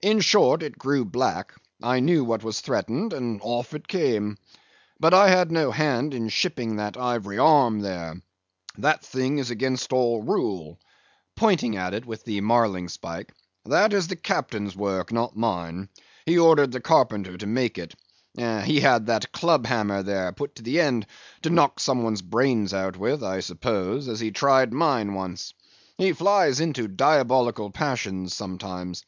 [0.00, 4.38] In short, it grew black; I knew what was threatened, and off it came.
[4.98, 8.16] But I had no hand in shipping that ivory arm there;
[8.78, 15.12] that thing is against all rule"—pointing at it with the marlingspike—"that is the captain's work,
[15.12, 15.90] not mine;
[16.24, 17.92] he ordered the carpenter to make it;
[18.38, 21.06] he had that club hammer there put to the end,
[21.42, 25.52] to knock some one's brains out with, I suppose, as he tried mine once.
[25.98, 29.04] He flies into diabolical passions sometimes.